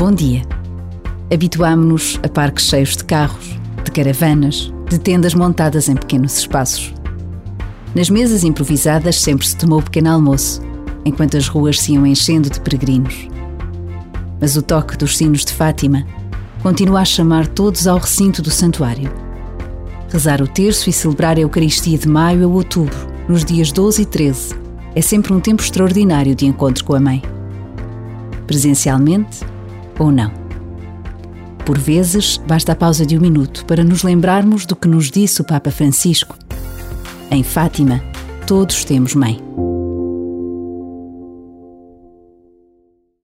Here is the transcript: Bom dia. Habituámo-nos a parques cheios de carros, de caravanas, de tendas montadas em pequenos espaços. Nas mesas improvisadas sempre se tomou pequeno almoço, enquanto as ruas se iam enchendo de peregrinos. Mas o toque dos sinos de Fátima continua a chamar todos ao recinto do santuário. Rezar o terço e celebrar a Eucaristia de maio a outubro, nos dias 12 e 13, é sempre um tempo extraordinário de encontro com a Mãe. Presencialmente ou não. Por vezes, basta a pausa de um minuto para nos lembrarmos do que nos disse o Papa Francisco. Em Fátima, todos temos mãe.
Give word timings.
Bom 0.00 0.12
dia. 0.12 0.40
Habituámo-nos 1.30 2.18
a 2.22 2.28
parques 2.30 2.64
cheios 2.64 2.96
de 2.96 3.04
carros, 3.04 3.60
de 3.84 3.90
caravanas, 3.90 4.72
de 4.88 4.98
tendas 4.98 5.34
montadas 5.34 5.90
em 5.90 5.94
pequenos 5.94 6.38
espaços. 6.38 6.94
Nas 7.94 8.08
mesas 8.08 8.42
improvisadas 8.42 9.20
sempre 9.20 9.46
se 9.46 9.54
tomou 9.58 9.82
pequeno 9.82 10.10
almoço, 10.10 10.62
enquanto 11.04 11.36
as 11.36 11.48
ruas 11.48 11.78
se 11.78 11.92
iam 11.92 12.06
enchendo 12.06 12.48
de 12.48 12.58
peregrinos. 12.62 13.28
Mas 14.40 14.56
o 14.56 14.62
toque 14.62 14.96
dos 14.96 15.18
sinos 15.18 15.44
de 15.44 15.52
Fátima 15.52 16.06
continua 16.62 17.00
a 17.00 17.04
chamar 17.04 17.46
todos 17.46 17.86
ao 17.86 17.98
recinto 17.98 18.40
do 18.40 18.50
santuário. 18.50 19.12
Rezar 20.08 20.40
o 20.40 20.48
terço 20.48 20.88
e 20.88 20.94
celebrar 20.94 21.36
a 21.36 21.40
Eucaristia 21.40 21.98
de 21.98 22.08
maio 22.08 22.44
a 22.44 22.48
outubro, 22.48 22.96
nos 23.28 23.44
dias 23.44 23.70
12 23.70 24.00
e 24.00 24.06
13, 24.06 24.54
é 24.94 25.02
sempre 25.02 25.34
um 25.34 25.40
tempo 25.40 25.60
extraordinário 25.60 26.34
de 26.34 26.46
encontro 26.46 26.86
com 26.86 26.94
a 26.94 27.00
Mãe. 27.00 27.22
Presencialmente 28.46 29.40
ou 30.00 30.10
não. 30.10 30.32
Por 31.64 31.78
vezes, 31.78 32.38
basta 32.38 32.72
a 32.72 32.76
pausa 32.76 33.06
de 33.06 33.16
um 33.16 33.20
minuto 33.20 33.64
para 33.66 33.84
nos 33.84 34.02
lembrarmos 34.02 34.66
do 34.66 34.74
que 34.74 34.88
nos 34.88 35.10
disse 35.10 35.40
o 35.40 35.44
Papa 35.44 35.70
Francisco. 35.70 36.36
Em 37.30 37.44
Fátima, 37.44 38.02
todos 38.46 38.84
temos 38.84 39.14
mãe. 39.14 39.38